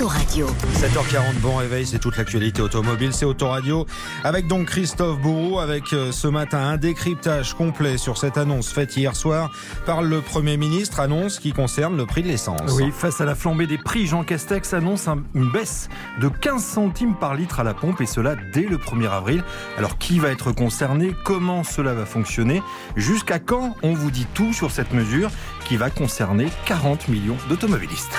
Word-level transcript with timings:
Autoradio. 0.00 0.46
7h40, 0.74 1.40
bon 1.42 1.56
réveil, 1.56 1.84
c'est 1.84 1.98
toute 1.98 2.16
l'actualité 2.18 2.62
automobile, 2.62 3.12
c'est 3.12 3.24
Autoradio. 3.24 3.84
Avec 4.22 4.46
donc 4.46 4.66
Christophe 4.68 5.18
Bourreau, 5.18 5.58
avec 5.58 5.92
euh, 5.92 6.12
ce 6.12 6.28
matin 6.28 6.58
un 6.60 6.76
décryptage 6.76 7.54
complet 7.54 7.98
sur 7.98 8.16
cette 8.16 8.38
annonce 8.38 8.68
faite 8.72 8.96
hier 8.96 9.16
soir 9.16 9.50
par 9.86 10.02
le 10.02 10.20
Premier 10.20 10.56
ministre, 10.56 11.00
annonce 11.00 11.40
qui 11.40 11.52
concerne 11.52 11.96
le 11.96 12.06
prix 12.06 12.22
de 12.22 12.28
l'essence. 12.28 12.60
Oui, 12.76 12.92
face 12.96 13.20
à 13.20 13.24
la 13.24 13.34
flambée 13.34 13.66
des 13.66 13.76
prix, 13.76 14.06
Jean 14.06 14.22
Castex 14.22 14.72
annonce 14.72 15.08
un- 15.08 15.24
une 15.34 15.50
baisse 15.50 15.88
de 16.20 16.28
15 16.28 16.62
centimes 16.64 17.16
par 17.16 17.34
litre 17.34 17.58
à 17.58 17.64
la 17.64 17.74
pompe 17.74 18.00
et 18.00 18.06
cela 18.06 18.36
dès 18.54 18.66
le 18.66 18.78
1er 18.78 19.08
avril. 19.10 19.42
Alors 19.78 19.98
qui 19.98 20.20
va 20.20 20.28
être 20.28 20.52
concerné? 20.52 21.12
Comment 21.24 21.64
cela 21.64 21.92
va 21.94 22.06
fonctionner? 22.06 22.62
Jusqu'à 22.94 23.40
quand 23.40 23.74
On 23.82 23.94
vous 23.94 24.12
dit 24.12 24.28
tout 24.32 24.52
sur 24.52 24.70
cette 24.70 24.92
mesure 24.94 25.30
qui 25.66 25.76
va 25.76 25.90
concerner 25.90 26.46
40 26.66 27.08
millions 27.08 27.36
d'automobilistes? 27.48 28.12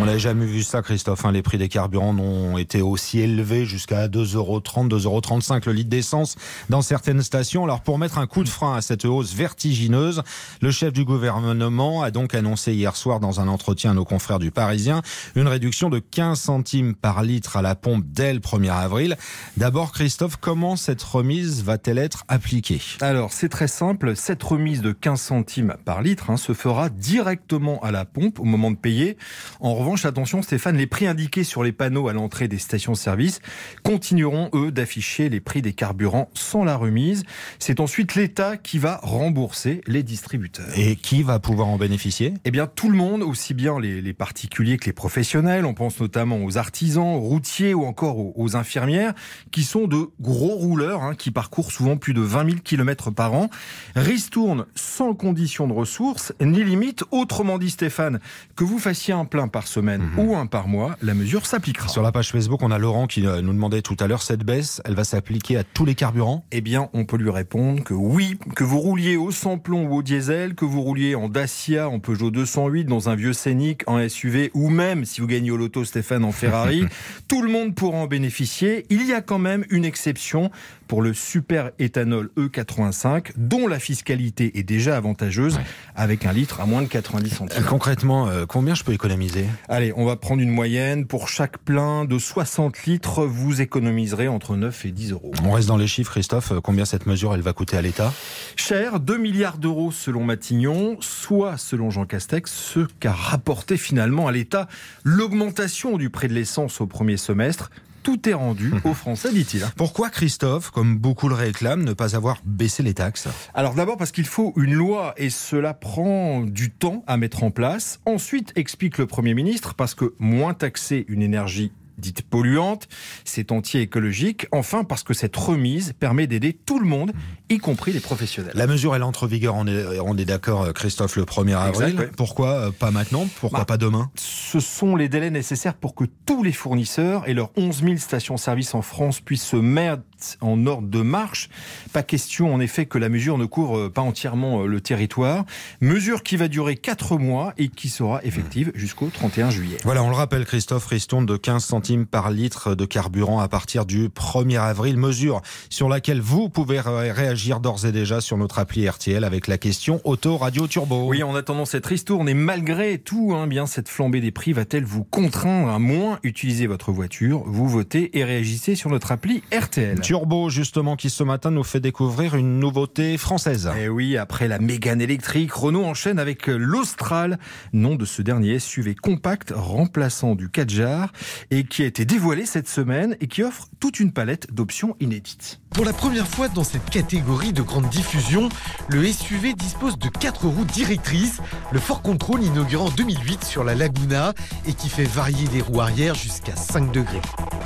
On 0.00 0.06
n'avait 0.06 0.18
jamais 0.22 0.46
vu 0.46 0.62
ça, 0.62 0.82
Christophe. 0.82 1.24
hein. 1.24 1.32
Les 1.32 1.42
prix 1.42 1.58
des 1.58 1.68
carburants 1.68 2.14
n'ont 2.14 2.56
été 2.56 2.80
aussi 2.80 3.18
élevés 3.18 3.64
jusqu'à 3.66 4.06
2,30€, 4.06 4.88
2,35€ 4.88 5.66
le 5.66 5.72
litre 5.72 5.90
d'essence 5.90 6.36
dans 6.70 6.80
certaines 6.80 7.22
stations. 7.22 7.64
Alors, 7.64 7.80
pour 7.80 7.98
mettre 7.98 8.18
un 8.18 8.28
coup 8.28 8.44
de 8.44 8.48
frein 8.48 8.76
à 8.76 8.82
cette 8.82 9.04
hausse 9.04 9.34
vertigineuse, 9.34 10.22
le 10.60 10.70
chef 10.70 10.92
du 10.92 11.04
gouvernement 11.04 12.02
a 12.04 12.12
donc 12.12 12.36
annoncé 12.36 12.72
hier 12.72 12.94
soir 12.94 13.18
dans 13.18 13.40
un 13.40 13.48
entretien 13.48 13.90
à 13.90 13.94
nos 13.94 14.04
confrères 14.04 14.38
du 14.38 14.52
Parisien 14.52 15.02
une 15.34 15.48
réduction 15.48 15.90
de 15.90 15.98
15 15.98 16.38
centimes 16.38 16.94
par 16.94 17.22
litre 17.24 17.56
à 17.56 17.62
la 17.62 17.74
pompe 17.74 18.04
dès 18.06 18.32
le 18.32 18.38
1er 18.38 18.70
avril. 18.70 19.16
D'abord, 19.56 19.90
Christophe, 19.90 20.36
comment 20.36 20.76
cette 20.76 21.02
remise 21.02 21.64
va-t-elle 21.64 21.98
être 21.98 22.22
appliquée? 22.28 22.80
Alors 23.00 23.32
c'est 23.32 23.48
très 23.48 23.66
simple, 23.66 24.14
cette 24.14 24.42
remise 24.44 24.82
de 24.82 24.92
15 24.92 25.20
centimes 25.20 25.74
par 25.84 26.00
litre 26.00 26.30
hein, 26.30 26.36
se 26.36 26.52
fera 26.54 26.90
directement 26.90 27.80
à 27.82 27.90
la 27.90 28.04
pompe 28.04 28.38
au 28.38 28.44
moment 28.44 28.70
de 28.70 28.76
payer. 28.76 29.16
En 29.58 29.74
revanche, 29.74 30.06
attention 30.12 30.42
Stéphane, 30.42 30.76
les 30.76 30.86
prix 30.86 31.06
indiqués 31.06 31.42
sur 31.42 31.64
les 31.64 31.72
panneaux 31.72 32.06
à 32.06 32.12
l'entrée 32.12 32.46
des 32.46 32.58
stations-service 32.58 33.40
continueront 33.82 34.50
eux 34.54 34.70
d'afficher 34.70 35.30
les 35.30 35.40
prix 35.40 35.62
des 35.62 35.72
carburants 35.72 36.28
sans 36.34 36.64
la 36.64 36.76
remise. 36.76 37.24
C'est 37.58 37.80
ensuite 37.80 38.14
l'État 38.14 38.58
qui 38.58 38.78
va 38.78 39.00
rembourser 39.02 39.80
les 39.86 40.02
distributeurs. 40.02 40.66
Et 40.76 40.96
qui 40.96 41.22
va 41.22 41.38
pouvoir 41.38 41.68
en 41.68 41.78
bénéficier? 41.78 42.34
Eh 42.44 42.50
bien, 42.50 42.66
tout 42.66 42.90
le 42.90 42.96
monde, 42.96 43.22
aussi 43.22 43.54
bien 43.54 43.80
les, 43.80 44.02
les 44.02 44.12
particuliers 44.12 44.76
que 44.76 44.84
les 44.84 44.92
professionnels, 44.92 45.64
on 45.64 45.72
pense 45.72 45.98
notamment 45.98 46.44
aux 46.44 46.58
artisans, 46.58 47.14
aux 47.14 47.20
routiers 47.20 47.72
ou 47.72 47.84
encore 47.84 48.18
aux, 48.18 48.34
aux 48.36 48.54
infirmières, 48.54 49.14
qui 49.50 49.62
sont 49.62 49.86
de 49.86 50.10
gros 50.20 50.56
rouleurs, 50.56 51.02
hein, 51.02 51.14
qui 51.14 51.30
parcourent 51.30 51.72
souvent 51.72 51.96
plus 51.96 52.12
de 52.12 52.20
20 52.20 52.50
000 52.50 52.56
km 52.62 53.10
par 53.10 53.32
an. 53.32 53.48
Ristourne 53.96 54.66
sans 54.74 55.14
condition 55.14 55.66
de 55.66 55.72
ressources, 55.72 56.34
ni 56.38 56.62
limite. 56.62 57.02
Autrement 57.12 57.56
dit, 57.56 57.70
Stéphane, 57.70 58.20
que 58.56 58.64
vous 58.64 58.78
fassiez 58.78 59.14
un 59.14 59.24
plein 59.24 59.48
par 59.48 59.66
semaine 59.66 60.01
ou 60.16 60.36
un 60.36 60.46
par 60.46 60.68
mois, 60.68 60.96
la 61.02 61.14
mesure 61.14 61.46
s'appliquera. 61.46 61.88
Sur 61.88 62.02
la 62.02 62.12
page 62.12 62.30
Facebook, 62.30 62.62
on 62.62 62.70
a 62.70 62.78
Laurent 62.78 63.06
qui 63.06 63.26
euh, 63.26 63.42
nous 63.42 63.52
demandait 63.52 63.82
tout 63.82 63.96
à 64.00 64.06
l'heure 64.06 64.22
cette 64.22 64.44
baisse, 64.44 64.80
elle 64.84 64.94
va 64.94 65.04
s'appliquer 65.04 65.56
à 65.56 65.64
tous 65.64 65.84
les 65.84 65.94
carburants? 65.94 66.44
Eh 66.52 66.60
bien, 66.60 66.88
on 66.92 67.04
peut 67.04 67.16
lui 67.16 67.30
répondre 67.30 67.82
que 67.82 67.94
oui, 67.94 68.38
que 68.56 68.64
vous 68.64 68.78
rouliez 68.78 69.16
au 69.16 69.30
sans-plomb 69.30 69.86
ou 69.86 69.96
au 69.96 70.02
diesel, 70.02 70.54
que 70.54 70.64
vous 70.64 70.82
rouliez 70.82 71.14
en 71.14 71.28
Dacia, 71.28 71.88
en 71.88 71.98
Peugeot 71.98 72.30
208, 72.30 72.84
dans 72.84 73.08
un 73.08 73.14
vieux 73.14 73.32
Scénic, 73.32 73.82
en 73.88 74.06
SUV, 74.08 74.50
ou 74.54 74.68
même, 74.68 75.04
si 75.04 75.20
vous 75.20 75.26
gagnez 75.26 75.50
au 75.50 75.56
loto, 75.56 75.84
Stéphane, 75.84 76.24
en 76.24 76.32
Ferrari, 76.32 76.84
tout 77.28 77.42
le 77.42 77.50
monde 77.50 77.74
pourra 77.74 77.98
en 77.98 78.06
bénéficier. 78.06 78.86
Il 78.90 79.06
y 79.06 79.12
a 79.12 79.20
quand 79.20 79.38
même 79.38 79.64
une 79.70 79.84
exception 79.84 80.50
pour 80.88 81.02
le 81.02 81.14
super 81.14 81.70
éthanol 81.78 82.30
E85, 82.36 83.32
dont 83.36 83.66
la 83.66 83.78
fiscalité 83.78 84.58
est 84.58 84.62
déjà 84.62 84.96
avantageuse, 84.96 85.58
avec 85.96 86.26
un 86.26 86.32
litre 86.32 86.60
à 86.60 86.66
moins 86.66 86.82
de 86.82 86.88
90 86.88 87.32
Euh, 87.32 87.36
centimes. 87.36 87.64
Concrètement, 87.64 88.28
euh, 88.28 88.44
combien 88.46 88.74
je 88.74 88.84
peux 88.84 88.92
économiser? 88.92 89.46
Allez, 89.68 89.91
on 89.96 90.04
va 90.04 90.16
prendre 90.16 90.42
une 90.42 90.50
moyenne. 90.50 91.06
Pour 91.06 91.28
chaque 91.28 91.58
plein 91.58 92.04
de 92.04 92.18
60 92.18 92.84
litres, 92.84 93.24
vous 93.24 93.60
économiserez 93.60 94.28
entre 94.28 94.56
9 94.56 94.86
et 94.86 94.90
10 94.90 95.12
euros. 95.12 95.32
On 95.44 95.52
reste 95.52 95.68
dans 95.68 95.76
les 95.76 95.86
chiffres, 95.86 96.12
Christophe. 96.12 96.52
Combien 96.62 96.84
cette 96.84 97.06
mesure 97.06 97.34
elle 97.34 97.40
va 97.40 97.52
coûter 97.52 97.76
à 97.76 97.82
l'État? 97.82 98.12
Cher, 98.56 99.00
2 99.00 99.16
milliards 99.16 99.58
d'euros 99.58 99.92
selon 99.92 100.24
Matignon, 100.24 100.96
soit 101.00 101.56
selon 101.56 101.90
Jean 101.90 102.06
Castex, 102.06 102.52
ce 102.52 102.86
qu'a 103.00 103.12
rapporté 103.12 103.76
finalement 103.76 104.28
à 104.28 104.32
l'État 104.32 104.68
l'augmentation 105.04 105.96
du 105.96 106.10
prix 106.10 106.28
de 106.28 106.34
l'essence 106.34 106.80
au 106.80 106.86
premier 106.86 107.16
semestre. 107.16 107.70
Tout 108.02 108.28
est 108.28 108.34
rendu 108.34 108.72
aux 108.84 108.94
Français, 108.94 109.32
dit-il. 109.32 109.64
Pourquoi 109.76 110.10
Christophe, 110.10 110.70
comme 110.70 110.98
beaucoup 110.98 111.28
le 111.28 111.34
réclament, 111.34 111.84
ne 111.84 111.92
pas 111.92 112.16
avoir 112.16 112.38
baissé 112.44 112.82
les 112.82 112.94
taxes? 112.94 113.28
Alors 113.54 113.74
d'abord 113.74 113.96
parce 113.96 114.12
qu'il 114.12 114.26
faut 114.26 114.52
une 114.56 114.74
loi 114.74 115.14
et 115.16 115.30
cela 115.30 115.74
prend 115.74 116.40
du 116.40 116.70
temps 116.70 117.04
à 117.06 117.16
mettre 117.16 117.44
en 117.44 117.50
place. 117.50 118.00
Ensuite, 118.06 118.52
explique 118.56 118.98
le 118.98 119.06
Premier 119.06 119.34
ministre, 119.34 119.74
parce 119.74 119.94
que 119.94 120.14
moins 120.18 120.54
taxer 120.54 121.04
une 121.08 121.22
énergie 121.22 121.72
dite 121.98 122.22
polluante, 122.22 122.88
c'est 123.24 123.52
anti-écologique. 123.52 124.46
Enfin, 124.52 124.84
parce 124.84 125.02
que 125.02 125.14
cette 125.14 125.36
remise 125.36 125.92
permet 125.98 126.26
d'aider 126.26 126.52
tout 126.52 126.78
le 126.78 126.86
monde, 126.86 127.12
y 127.48 127.58
compris 127.58 127.92
les 127.92 128.00
professionnels. 128.00 128.52
La 128.54 128.66
mesure, 128.66 128.94
elle 128.94 129.02
entre 129.02 129.24
en 129.24 129.26
vigueur, 129.26 129.54
on 129.54 129.66
est, 129.66 130.00
on 130.00 130.16
est 130.16 130.24
d'accord, 130.24 130.62
euh, 130.62 130.72
Christophe, 130.72 131.16
le 131.16 131.24
1er 131.24 131.56
avril. 131.56 131.90
Exact. 131.90 132.16
Pourquoi 132.16 132.48
euh, 132.50 132.70
pas 132.70 132.90
maintenant? 132.90 133.26
Pourquoi 133.40 133.60
Bah, 133.60 133.64
pas 133.64 133.76
demain? 133.76 134.10
Ce 134.16 134.60
sont 134.60 134.96
les 134.96 135.08
délais 135.08 135.30
nécessaires 135.30 135.74
pour 135.74 135.94
que 135.94 136.04
tous 136.26 136.42
les 136.42 136.52
fournisseurs 136.52 137.28
et 137.28 137.34
leurs 137.34 137.50
11 137.56 137.82
000 137.82 137.96
stations-service 137.96 138.74
en 138.74 138.82
France 138.82 139.20
puissent 139.20 139.42
se 139.46 139.56
mettre 139.56 140.02
en 140.40 140.66
ordre 140.66 140.88
de 140.88 141.00
marche. 141.02 141.48
Pas 141.92 142.02
question, 142.02 142.52
en 142.54 142.60
effet, 142.60 142.86
que 142.86 142.98
la 142.98 143.08
mesure 143.08 143.38
ne 143.38 143.44
couvre 143.46 143.88
pas 143.88 144.02
entièrement 144.02 144.62
euh, 144.62 144.66
le 144.66 144.80
territoire. 144.80 145.44
Mesure 145.80 146.22
qui 146.22 146.36
va 146.36 146.48
durer 146.48 146.76
4 146.76 147.16
mois 147.18 147.52
et 147.58 147.68
qui 147.68 147.88
sera 147.88 148.20
effective 148.24 148.72
jusqu'au 148.74 149.08
31 149.12 149.50
juillet. 149.50 149.76
Voilà, 149.84 150.02
on 150.02 150.08
le 150.10 150.16
rappelle, 150.16 150.44
Christophe, 150.44 150.86
ristourne 150.86 151.26
de 151.26 151.36
15 151.36 151.64
centimes 151.64 152.06
par 152.06 152.30
litre 152.30 152.74
de 152.74 152.84
carburant 152.84 153.38
à 153.40 153.48
partir 153.48 153.86
du 153.86 154.08
1er 154.08 154.58
avril. 154.60 154.96
Mesure 154.96 155.42
sur 155.70 155.88
laquelle 155.88 156.20
vous 156.20 156.48
pouvez 156.48 156.80
ré- 156.80 157.12
réagir 157.12 157.60
d'ores 157.60 157.84
et 157.86 157.92
déjà 157.92 158.20
sur 158.20 158.36
notre 158.36 158.58
appli 158.58 158.88
RTL 158.88 159.24
avec 159.24 159.46
la 159.48 159.58
question 159.58 160.00
Auto 160.04 160.36
Radio 160.36 160.66
Turbo. 160.66 161.08
Oui, 161.08 161.22
en 161.22 161.34
attendant 161.34 161.64
cette 161.64 161.86
ristourne 161.86 162.28
et 162.28 162.34
malgré 162.34 162.98
tout, 162.98 163.32
hein, 163.34 163.46
bien 163.46 163.66
cette 163.66 163.88
flambée 163.88 164.20
des 164.20 164.30
prix 164.30 164.52
va-t-elle 164.52 164.84
vous 164.84 165.04
contraindre 165.04 165.68
à 165.70 165.78
moins 165.78 166.18
utiliser 166.22 166.66
votre 166.66 166.92
voiture? 166.92 167.42
Vous 167.46 167.68
votez 167.68 168.16
et 168.18 168.24
réagissez 168.24 168.74
sur 168.74 168.90
notre 168.90 169.12
appli 169.12 169.42
RTL. 169.52 169.98
Turbo, 170.12 170.50
justement, 170.50 170.94
qui 170.94 171.08
ce 171.08 171.24
matin 171.24 171.50
nous 171.50 171.64
fait 171.64 171.80
découvrir 171.80 172.34
une 172.34 172.58
nouveauté 172.58 173.16
française. 173.16 173.70
Et 173.74 173.84
Eh 173.84 173.88
oui, 173.88 174.18
après 174.18 174.46
la 174.46 174.58
Mégane 174.58 175.00
électrique, 175.00 175.50
Renault 175.54 175.86
enchaîne 175.86 176.18
avec 176.18 176.48
l'Austral, 176.48 177.38
nom 177.72 177.94
de 177.94 178.04
ce 178.04 178.20
dernier 178.20 178.58
SUV 178.58 178.94
compact 178.94 179.54
remplaçant 179.56 180.34
du 180.34 180.50
Kadjar 180.50 181.10
et 181.50 181.64
qui 181.64 181.82
a 181.82 181.86
été 181.86 182.04
dévoilé 182.04 182.44
cette 182.44 182.68
semaine 182.68 183.16
et 183.22 183.26
qui 183.26 183.42
offre 183.42 183.68
toute 183.80 184.00
une 184.00 184.12
palette 184.12 184.52
d'options 184.52 184.96
inédites. 185.00 185.60
Pour 185.70 185.86
la 185.86 185.94
première 185.94 186.28
fois 186.28 186.48
dans 186.48 186.62
cette 186.62 186.90
catégorie 186.90 187.54
de 187.54 187.62
grande 187.62 187.88
diffusion, 187.88 188.50
le 188.88 189.06
SUV 189.06 189.54
dispose 189.54 189.98
de 189.98 190.10
quatre 190.10 190.46
roues 190.46 190.66
directrices, 190.66 191.40
le 191.72 191.78
Fort 191.78 192.02
Control 192.02 192.42
inauguré 192.42 192.82
en 192.82 192.90
2008 192.90 193.44
sur 193.44 193.64
la 193.64 193.74
Laguna 193.74 194.34
et 194.66 194.74
qui 194.74 194.90
fait 194.90 195.04
varier 195.04 195.48
les 195.54 195.62
roues 195.62 195.80
arrière 195.80 196.14
jusqu'à 196.14 196.54
5 196.54 196.92
degrés. 196.92 197.22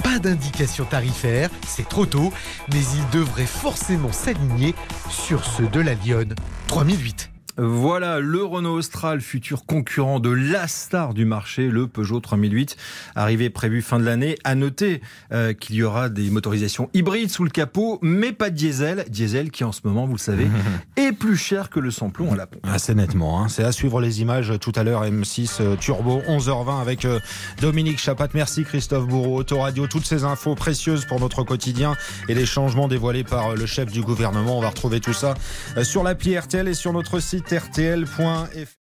Pas 0.07 0.21
d'indication 0.21 0.85
tarifaire, 0.85 1.51
c'est 1.67 1.89
trop 1.89 2.07
tôt, 2.07 2.33
mais 2.73 2.79
il 2.79 3.19
devrait 3.19 3.45
forcément 3.45 4.13
s'aligner 4.13 4.73
sur 5.11 5.45
ceux 5.45 5.67
de 5.67 5.81
la 5.81 5.95
Lyon 5.95 6.29
3008. 6.69 7.36
Voilà 7.59 8.21
le 8.21 8.45
Renault 8.45 8.75
Austral, 8.75 9.21
futur 9.21 9.65
concurrent 9.65 10.21
de 10.21 10.31
la 10.31 10.69
star 10.69 11.15
du 11.15 11.25
marché, 11.25 11.69
le 11.69 11.87
Peugeot 11.87 12.21
3008, 12.21 12.77
arrivé 13.15 13.51
prévu 13.51 13.83
fin 13.83 13.99
de 13.99 14.05
l'année. 14.05 14.37
À 14.45 14.55
noter 14.55 15.01
euh, 15.33 15.53
qu'il 15.55 15.77
y 15.77 15.83
aura 15.83 16.09
des 16.09 16.31
motorisations 16.31 16.91
hybrides 16.95 17.31
sous 17.31 17.45
le 17.45 17.51
capot, 17.51 17.99
mais 18.03 18.33
pas 18.33 18.51
de 18.51 18.57
diesel. 18.57 19.05
Diesel 19.09 19.51
qui 19.51 19.65
en 19.65 19.73
ce 19.73 19.81
moment, 19.85 20.07
vous 20.07 20.15
le 20.15 20.19
savez, 20.19 20.47
est 20.97 21.13
plus 21.13 21.37
cher 21.37 21.71
que 21.71 21.81
le 21.81 21.91
samplon 21.91 22.33
à 22.33 22.37
la 22.37 22.47
pompe. 22.47 22.67
Assez 22.71 22.95
nettement. 22.95 23.43
hein. 23.43 23.49
C'est 23.49 23.65
à 23.65 23.73
suivre 23.73 24.01
les 24.01 24.21
images 24.21 24.53
tout 24.61 24.73
à 24.75 24.83
l'heure. 24.85 25.05
M6 25.05 25.57
euh, 25.61 25.77
Turbo, 25.77 26.21
11h20 26.29 26.81
avec 26.81 27.05
euh, 27.05 27.21
Dominique 27.61 27.99
Chapat. 27.99 28.29
Merci 28.35 28.65
Christophe 28.65 29.07
Bourreau, 29.07 29.39
Autoradio. 29.39 29.87
Toutes 29.87 30.05
ces 30.07 30.25
infos 30.25 30.55
précieuses 30.55 31.05
pour 31.07 31.21
notre 31.21 31.43
quotidien 31.43 31.95
et 32.29 32.35
les 32.35 32.47
changements 32.47 32.89
dévoilés 32.89 33.25
par 33.25 33.51
euh, 33.51 33.55
le 33.55 33.67
chef 33.67 33.91
du 33.91 34.03
gouvernement. 34.03 34.59
On 34.59 34.61
va 34.61 34.69
retrouver 34.69 35.01
tout 35.01 35.13
ça 35.15 35.35
euh, 35.77 35.85
sur 35.85 36.03
l'appli 36.03 36.39
RTL 36.39 36.69
et 36.69 36.75
sur 36.75 36.93
notre 36.93 37.19
site 37.21 37.46
rtl.fr. 37.51 38.86